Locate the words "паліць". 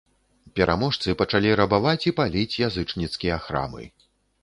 2.23-2.59